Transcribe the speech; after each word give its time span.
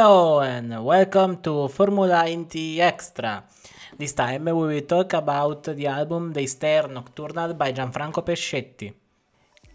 Hello 0.00 0.40
and 0.40 0.82
welcome 0.82 1.42
to 1.42 1.68
Formula 1.68 2.24
Indie 2.24 2.78
Extra. 2.78 3.44
This 3.98 4.14
time 4.14 4.46
we 4.46 4.52
will 4.52 4.80
talk 4.80 5.12
about 5.12 5.64
the 5.64 5.88
album 5.88 6.32
Daystar 6.32 6.88
Nocturnal 6.88 7.52
by 7.52 7.74
Gianfranco 7.74 8.24
Pescetti. 8.24 8.90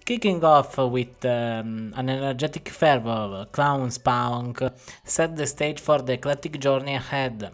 Kicking 0.03 0.43
off 0.43 0.79
with 0.79 1.23
um, 1.25 1.93
an 1.95 2.09
energetic 2.09 2.69
fervor, 2.69 3.45
Clowns 3.51 3.99
Punk 3.99 4.63
set 5.03 5.35
the 5.35 5.45
stage 5.45 5.79
for 5.79 6.01
the 6.01 6.13
eclectic 6.13 6.59
journey 6.59 6.95
ahead. 6.95 7.51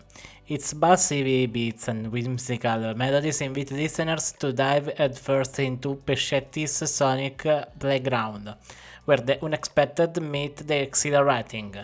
Its 0.48 0.73
bassy 0.73 1.48
beats 1.48 1.90
and 1.90 2.09
whimsical 2.09 2.94
melodies 2.95 3.42
invite 3.42 3.72
listeners 3.72 4.31
to 4.40 4.53
dive 4.53 4.94
headfirst 4.95 5.59
into 5.59 5.95
Pescetti's 6.06 6.90
sonic 6.90 7.45
playground, 7.78 8.56
where 9.03 9.17
the 9.17 9.44
unexpected 9.44 10.22
meet 10.22 10.56
the 10.56 10.84
exhilarating. 10.84 11.76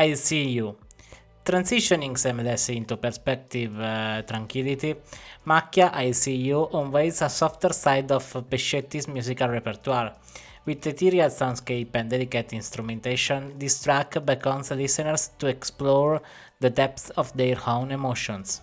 I 0.00 0.14
see 0.14 0.48
you. 0.48 0.76
Transitioning 1.44 2.14
seamlessly 2.16 2.76
into 2.76 2.96
perspective 2.96 3.78
uh, 3.78 4.22
tranquility, 4.22 4.94
Macchia, 5.46 5.90
I 5.92 6.12
see 6.12 6.36
you 6.36 6.68
unveils 6.72 7.20
a 7.20 7.28
softer 7.28 7.74
side 7.74 8.10
of 8.10 8.24
Pescetti's 8.48 9.06
musical 9.08 9.50
repertoire. 9.50 10.16
With 10.64 10.86
ethereal 10.86 11.28
soundscape 11.28 11.90
and 11.92 12.08
delicate 12.08 12.54
instrumentation, 12.54 13.58
this 13.58 13.82
track 13.82 14.24
beckons 14.24 14.70
listeners 14.70 15.32
to 15.38 15.48
explore 15.48 16.22
the 16.60 16.70
depths 16.70 17.10
of 17.10 17.36
their 17.36 17.58
own 17.66 17.90
emotions. 17.90 18.62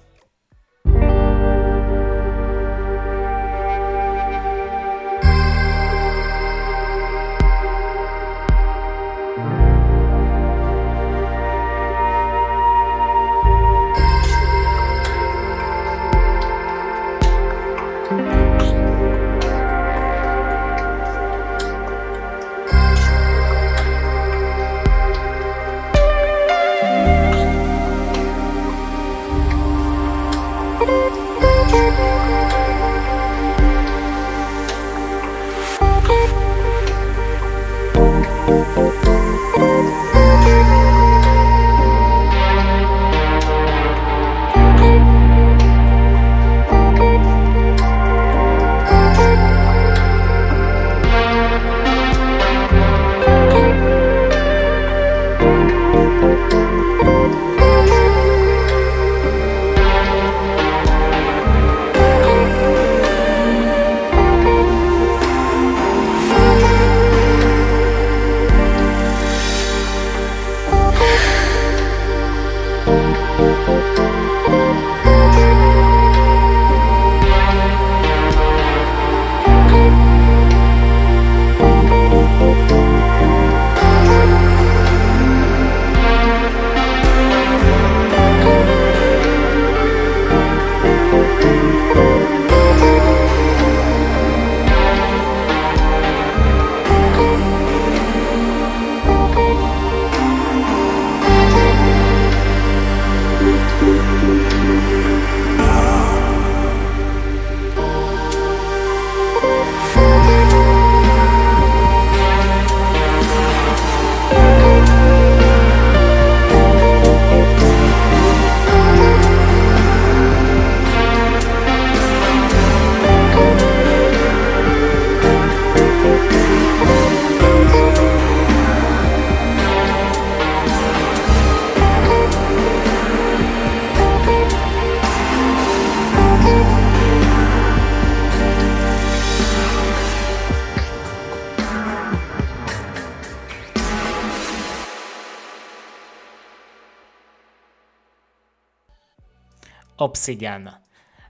Obsidian. 150.17 150.67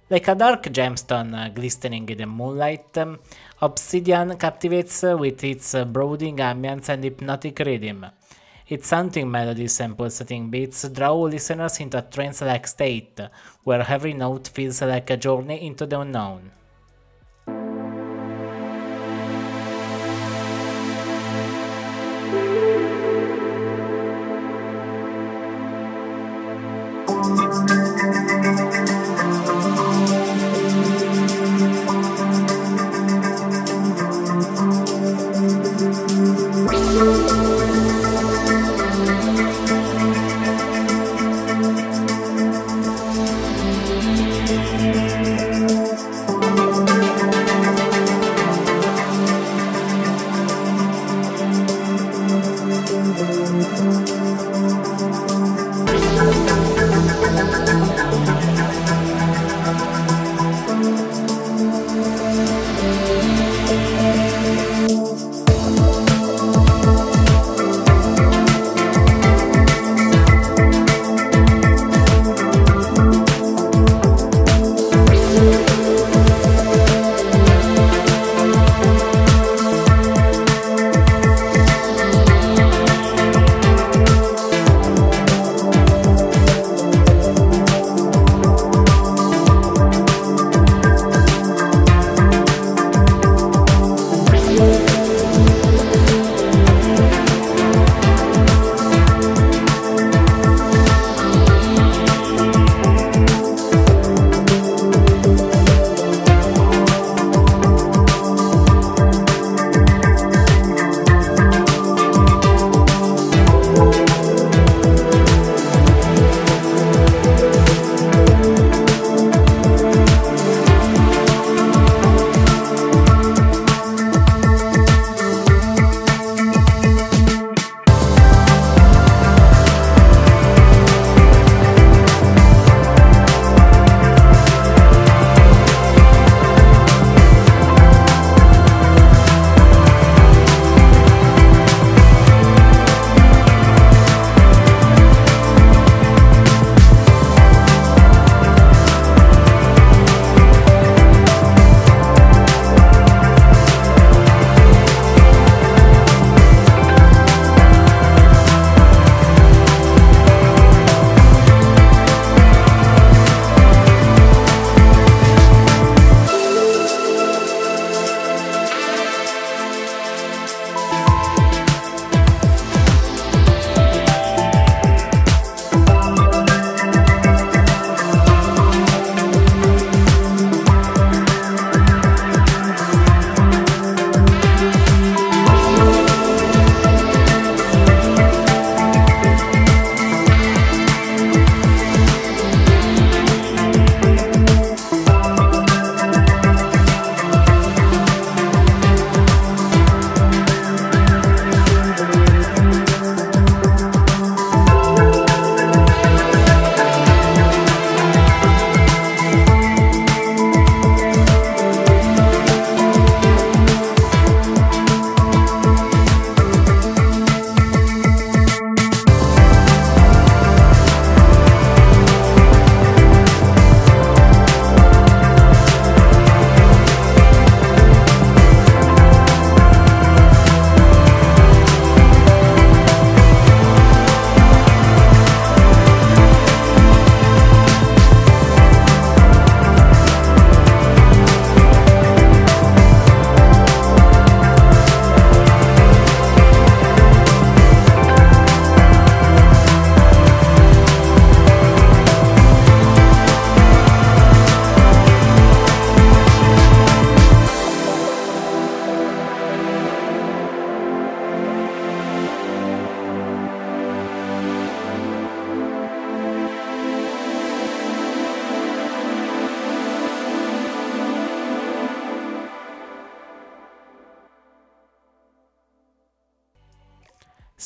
Like 0.10 0.30
a 0.30 0.36
dark 0.36 0.64
gemstone 0.64 1.36
uh, 1.36 1.50
glistening 1.50 2.08
in 2.08 2.18
the 2.18 2.26
moonlight, 2.26 2.98
um, 2.98 3.20
Obsidian 3.62 4.38
captivates 4.38 5.04
uh, 5.04 5.18
with 5.18 5.44
its 5.44 5.76
uh, 5.76 5.84
brooding 5.84 6.38
ambience 6.38 6.88
and 6.88 7.04
hypnotic 7.04 7.60
rhythm. 7.60 8.06
Its 8.66 8.90
haunting 8.90 9.30
melodies 9.30 9.82
and 9.82 9.98
pulsating 9.98 10.50
beats 10.50 10.88
draw 10.88 11.14
listeners 11.14 11.82
into 11.82 11.98
a 11.98 12.02
trance-like 12.02 12.66
state, 12.66 13.20
where 13.66 13.86
every 13.90 14.14
note 14.14 14.48
feels 14.48 14.82
like 14.82 15.10
a 15.10 15.18
journey 15.18 15.66
into 15.66 15.86
the 15.86 16.00
unknown. 16.00 16.52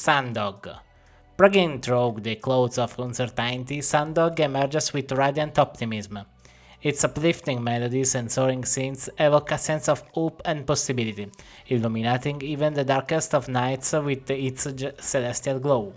Sundog. 0.04 0.80
Breaking 1.38 1.80
through 1.80 2.22
the 2.22 2.36
clouds 2.38 2.80
of 2.80 2.98
uncertainty, 2.98 3.82
Sundog 3.82 4.40
emerges 4.40 4.94
with 4.94 5.12
radiant 5.12 5.60
optimism. 5.60 6.22
Its 6.82 7.04
uplifting 7.04 7.64
melodies 7.64 8.16
and 8.16 8.32
soaring 8.32 8.66
scenes 8.66 9.12
evoke 9.20 9.52
a 9.52 9.60
sense 9.60 9.88
of 9.88 10.04
hope 10.14 10.42
and 10.44 10.66
possibility, 10.66 11.30
illuminating 11.68 12.42
even 12.42 12.74
the 12.74 12.84
darkest 12.84 13.36
of 13.36 13.48
nights 13.48 13.94
with 13.94 14.28
its 14.32 14.68
celestial 15.00 15.60
glow. 15.60 15.94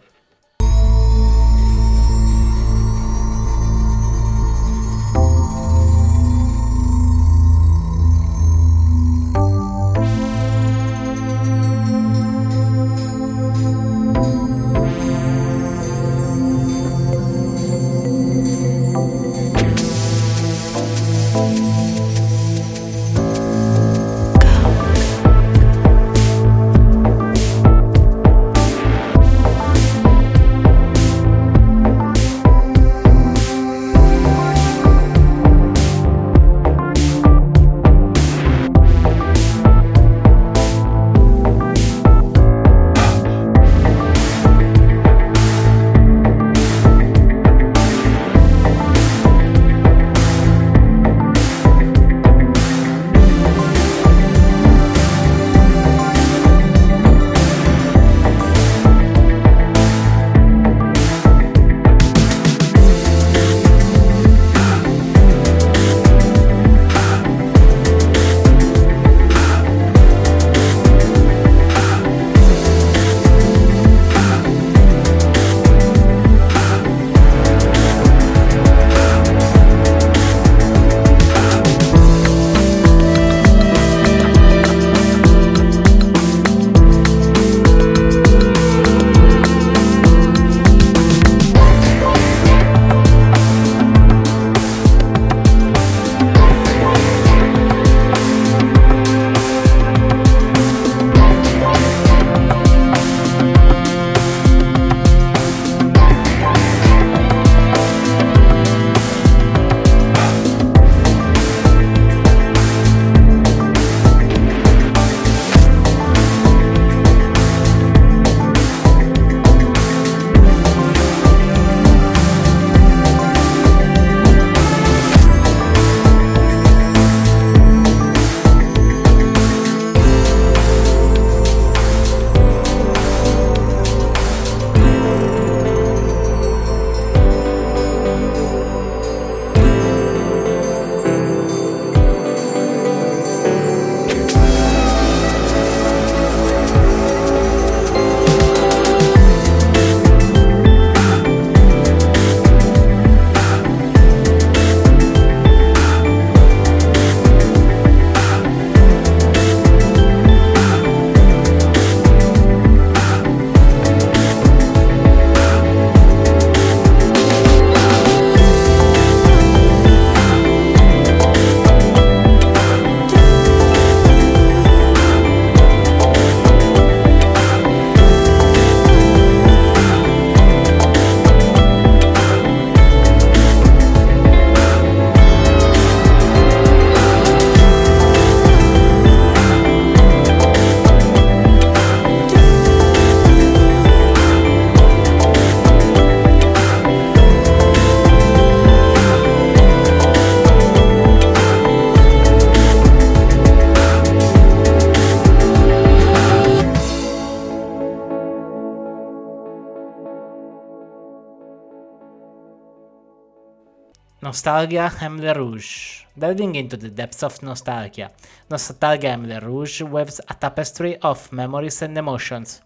Nostalgia 214.34 214.90
Emile 215.00 215.32
Rouge. 215.32 216.06
Delving 216.18 216.56
into 216.56 216.76
the 216.76 216.90
depths 216.90 217.22
of 217.22 217.40
nostalgia, 217.40 218.10
Nostalgia 218.50 219.10
Emile 219.10 219.38
Rouge 219.38 219.82
weaves 219.82 220.20
a 220.28 220.34
tapestry 220.34 220.96
of 220.96 221.32
memories 221.32 221.82
and 221.82 221.96
emotions. 221.96 222.60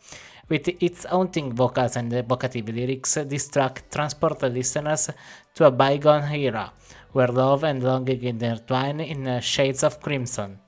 With 0.49 0.67
its 0.83 1.05
haunting 1.05 1.53
vocals 1.53 1.97
and 1.97 2.11
evocative 2.11 2.71
lyrics, 2.71 3.19
this 3.27 3.51
track 3.51 3.85
transports 3.91 4.45
listeners 4.45 5.11
to 5.57 5.67
a 5.67 5.71
bygone 5.71 6.33
era, 6.33 6.73
where 7.13 7.29
love 7.29 7.65
and 7.65 7.83
longing 7.83 8.23
intertwine 8.23 9.01
in 9.01 9.39
shades 9.43 9.83
of 9.83 10.01
crimson. 10.01 10.59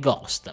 Ghost. 0.00 0.48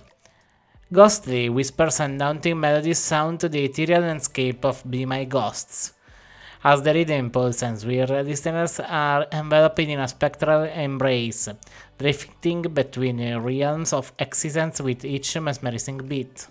Ghostly 0.91 1.49
whispers 1.49 1.99
and 1.99 2.19
daunting 2.19 2.59
melodies 2.59 2.99
sound 2.99 3.39
to 3.39 3.49
the 3.49 3.65
ethereal 3.65 4.01
landscape 4.01 4.63
of 4.63 4.83
Be 4.89 5.05
My 5.05 5.25
Ghosts. 5.25 5.93
As 6.63 6.81
the 6.81 6.93
rhythm 6.93 7.29
pulses 7.29 7.63
and 7.63 7.79
swirls, 7.79 8.09
listeners 8.09 8.79
are 8.79 9.25
enveloped 9.31 9.79
in 9.79 9.99
a 9.99 10.07
spectral 10.07 10.63
embrace, 10.63 11.49
drifting 11.97 12.61
between 12.61 13.19
realms 13.39 13.93
of 13.93 14.11
existence 14.19 14.81
with 14.81 15.05
each 15.05 15.37
mesmerizing 15.39 15.99
beat. 15.99 16.47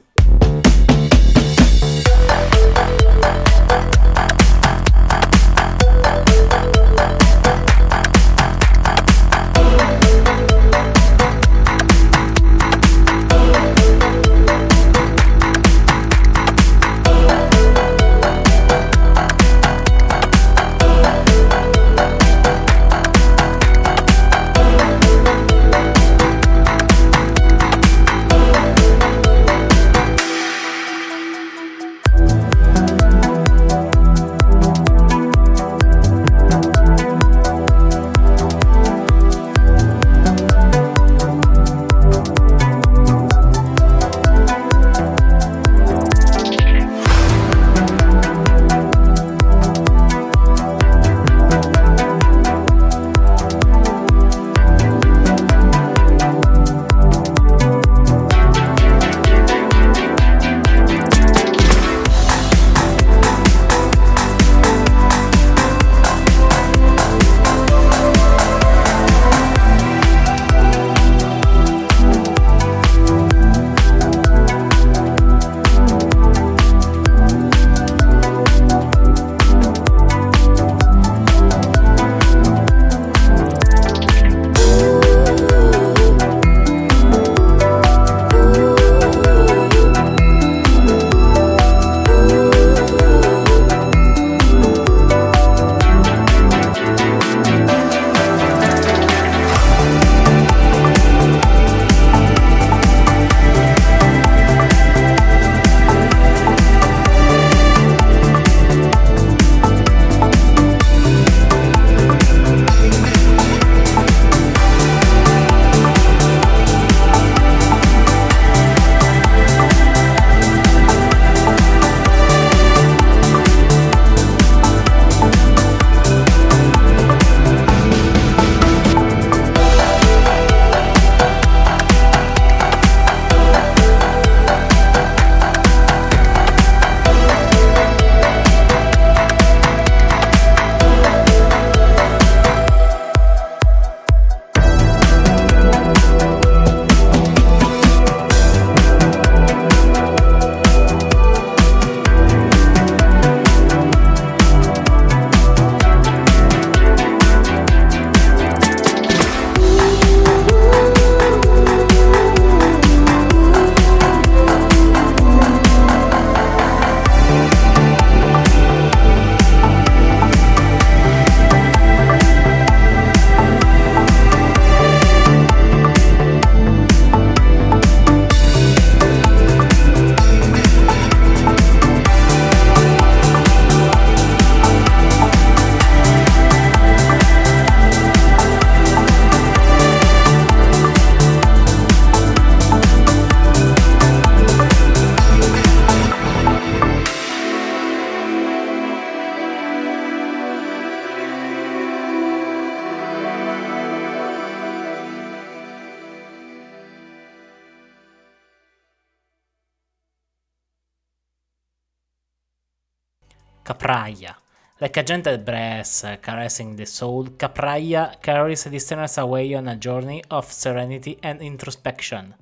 Capraia. 213.86 214.34
Like 214.80 214.96
a 214.96 215.04
gentle 215.04 215.38
breath 215.38 216.04
caressing 216.20 216.74
the 216.74 216.86
soul, 216.86 217.26
Capraia 217.38 218.20
carries 218.20 218.66
listeners 218.66 219.16
away 219.16 219.54
on 219.54 219.68
a 219.68 219.76
journey 219.76 220.24
of 220.28 220.52
serenity 220.52 221.20
and 221.22 221.40
introspection. 221.40 222.34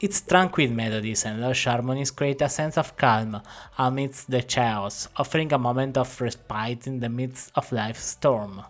Its 0.00 0.20
tranquil 0.20 0.70
melodies 0.70 1.24
and 1.24 1.40
lush 1.40 1.64
harmonies 1.64 2.12
create 2.12 2.40
a 2.42 2.48
sense 2.48 2.78
of 2.78 2.96
calm 2.96 3.42
amidst 3.76 4.30
the 4.30 4.42
chaos, 4.42 5.08
offering 5.16 5.52
a 5.52 5.58
moment 5.58 5.96
of 5.98 6.20
respite 6.20 6.86
in 6.86 7.00
the 7.00 7.08
midst 7.08 7.50
of 7.56 7.72
life's 7.72 8.04
storm. 8.04 8.62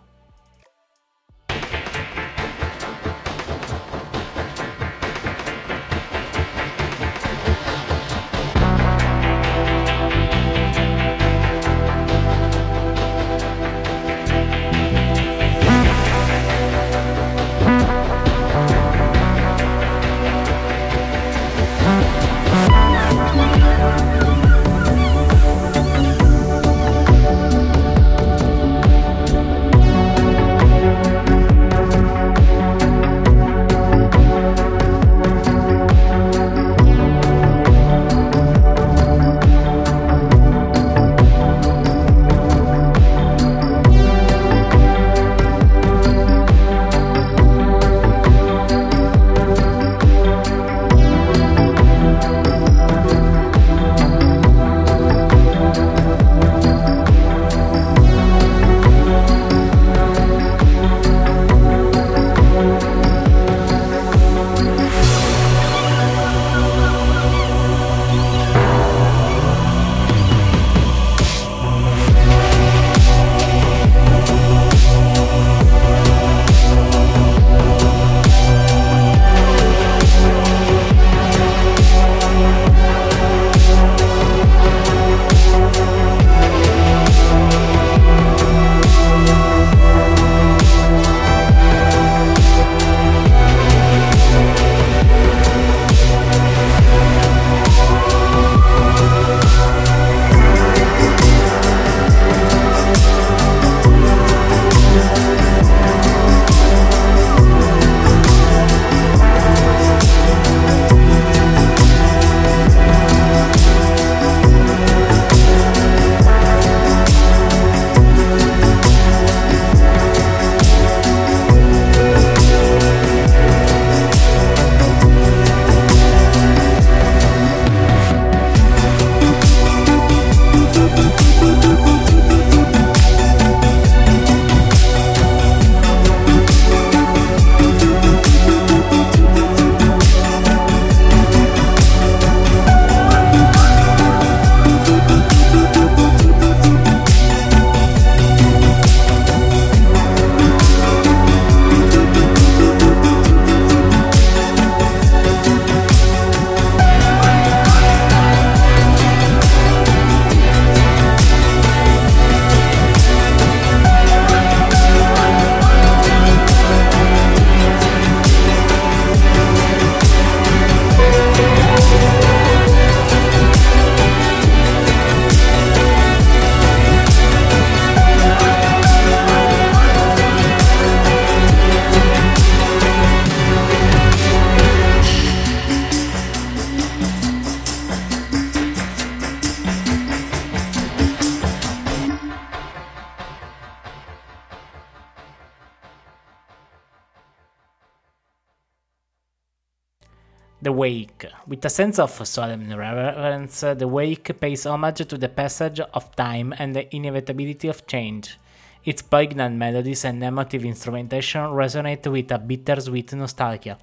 The 200.69 200.73
Wake. 200.73 201.25
With 201.47 201.65
a 201.65 201.69
sense 201.69 201.97
of 201.97 202.27
solemn 202.27 202.71
reverence, 202.71 203.61
The 203.61 203.87
Wake 203.87 204.39
pays 204.39 204.67
homage 204.67 205.07
to 205.07 205.17
the 205.17 205.27
passage 205.27 205.79
of 205.79 206.15
time 206.15 206.53
and 206.59 206.75
the 206.75 206.95
inevitability 206.95 207.67
of 207.69 207.87
change. 207.87 208.37
Its 208.85 209.01
poignant 209.01 209.55
melodies 209.55 210.05
and 210.05 210.23
emotive 210.23 210.63
instrumentation 210.63 211.41
resonate 211.41 212.05
with 212.11 212.31
a 212.31 212.37
bittersweet 212.37 213.13
nostalgia, 213.13 213.79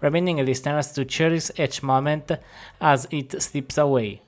reminding 0.00 0.44
listeners 0.44 0.90
to 0.94 1.04
cherish 1.04 1.52
each 1.56 1.84
moment 1.84 2.32
as 2.80 3.06
it 3.12 3.40
slips 3.40 3.78
away. 3.78 4.20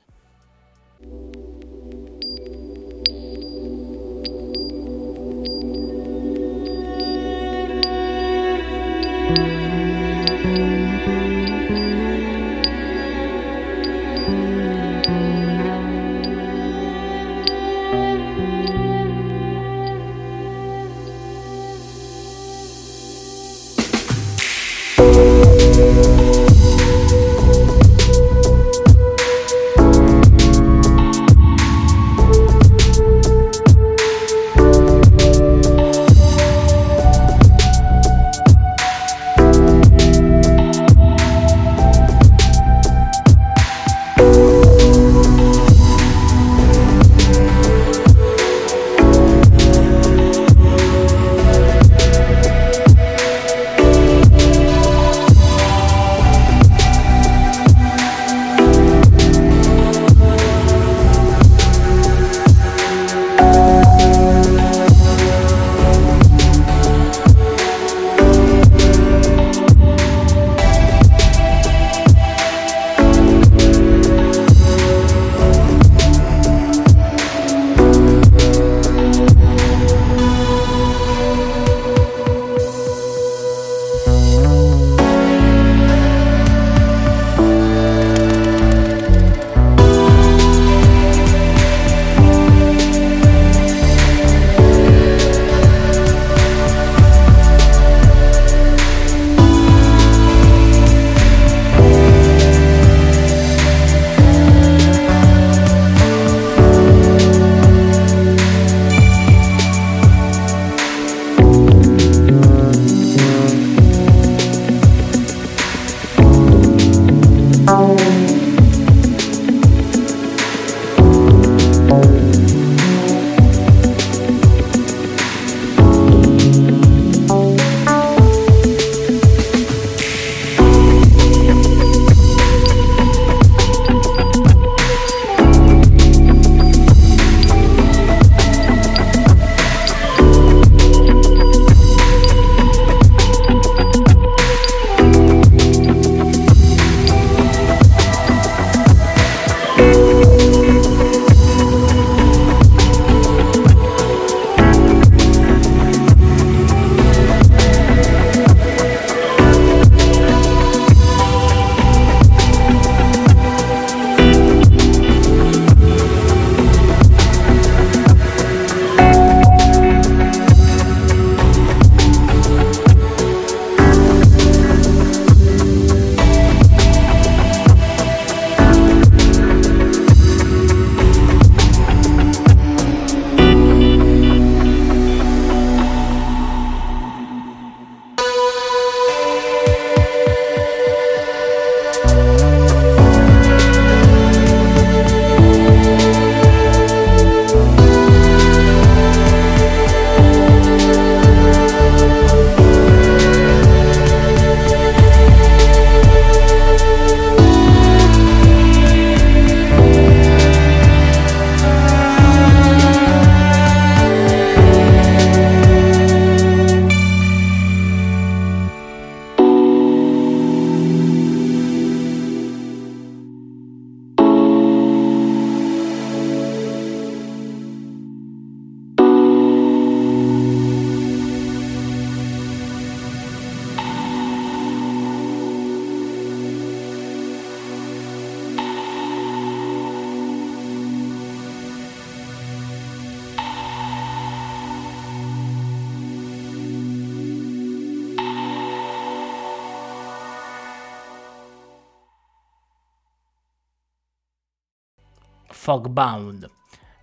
Fogbound. 255.77 256.47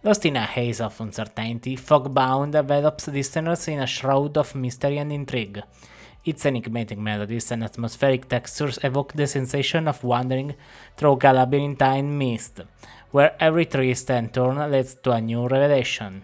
Lost 0.04 0.26
in 0.26 0.36
a 0.36 0.42
haze 0.42 0.82
of 0.82 1.00
uncertainty, 1.00 1.78
Fogbound 1.78 2.56
envelops 2.56 3.08
listeners 3.08 3.68
in 3.68 3.80
a 3.80 3.86
shroud 3.86 4.36
of 4.36 4.56
mystery 4.56 4.98
and 4.98 5.14
intrigue. 5.14 5.62
Its 6.26 6.46
enigmatic 6.46 6.98
melodies 6.98 7.52
and 7.52 7.64
atmospheric 7.64 8.28
textures 8.28 8.80
evoke 8.84 9.14
the 9.14 9.28
sensation 9.28 9.88
of 9.88 10.04
wandering 10.04 10.56
through 10.98 11.20
a 11.22 11.34
labyrinthine 11.34 12.18
mist, 12.18 12.62
where 13.12 13.36
every 13.40 13.66
twist 13.66 14.10
and 14.10 14.34
turn 14.34 14.58
leads 14.72 14.96
to 14.96 15.12
a 15.12 15.22
new 15.22 15.48
revelation. 15.48 16.24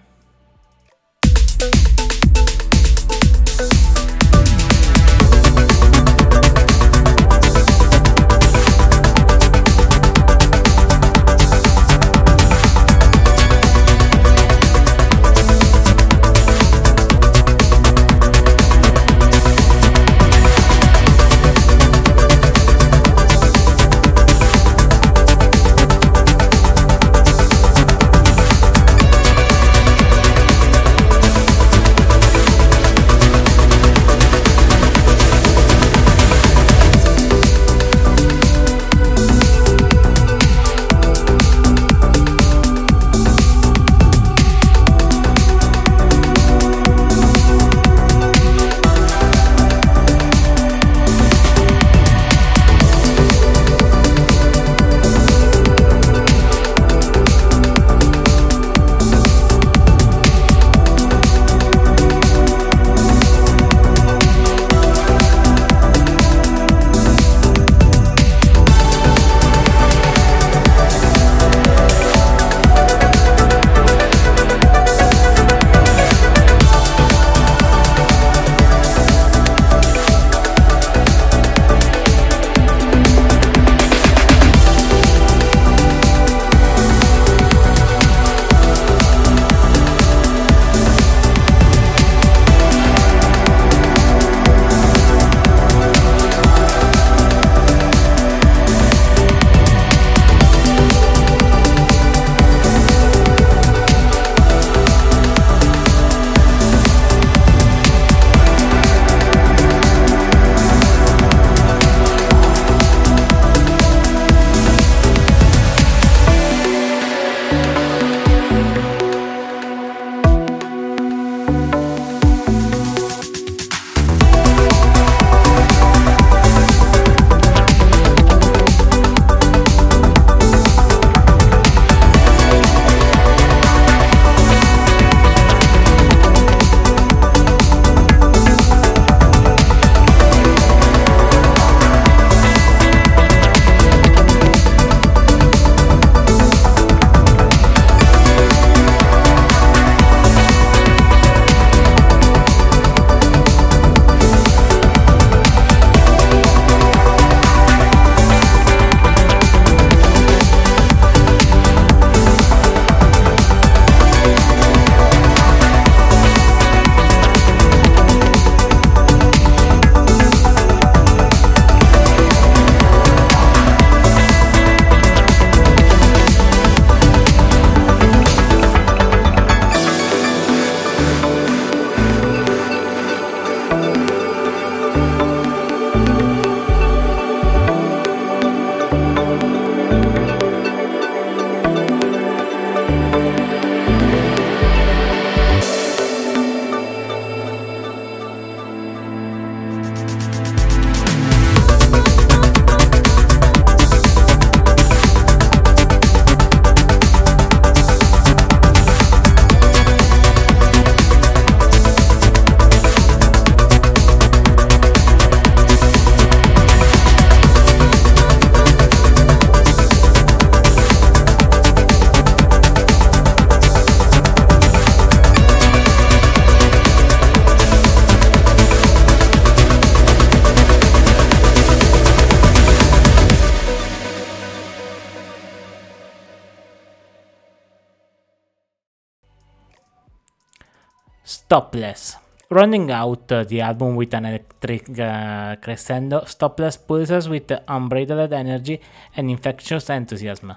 Stopless. 241.49 242.15
Running 242.51 242.91
out 242.91 243.31
uh, 243.31 243.43
the 243.43 243.61
album 243.61 243.95
with 243.95 244.13
an 244.13 244.25
electric 244.25 244.99
uh, 244.99 245.55
crescendo, 245.55 246.21
Stopless 246.21 246.77
pulses 246.77 247.27
with 247.27 247.51
unbridled 247.67 248.31
energy 248.33 248.79
and 249.17 249.31
infectious 249.31 249.89
enthusiasm. 249.89 250.53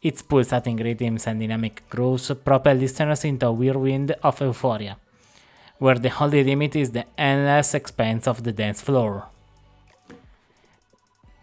Its 0.00 0.22
pulsating 0.22 0.78
rhythms 0.78 1.26
and 1.26 1.38
dynamic 1.38 1.86
grooves 1.90 2.32
propel 2.42 2.76
listeners 2.76 3.26
into 3.26 3.46
a 3.46 3.52
whirlwind 3.52 4.16
of 4.22 4.40
euphoria, 4.40 4.96
where 5.78 5.98
the 5.98 6.10
only 6.18 6.42
limit 6.42 6.76
is 6.76 6.92
the 6.92 7.04
endless 7.18 7.74
expanse 7.74 8.26
of 8.26 8.42
the 8.42 8.52
dance 8.52 8.80
floor. 8.80 9.26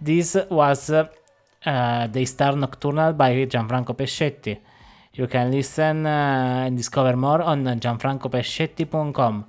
This 0.01 0.35
was 0.49 0.89
uh, 0.89 1.07
uh, 1.63 2.07
Daystar 2.07 2.55
Nocturnal 2.55 3.13
by 3.13 3.45
Gianfranco 3.45 3.95
Pescetti. 3.95 4.57
You 5.13 5.27
can 5.27 5.51
listen 5.51 6.05
uh, 6.05 6.63
and 6.65 6.77
discover 6.77 7.15
more 7.17 7.41
on 7.41 7.65
gianfrancopescetti.com. 7.65 9.45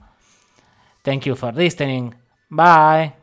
Thank 1.04 1.26
you 1.26 1.34
for 1.34 1.52
listening. 1.52 2.14
Bye. 2.50 3.14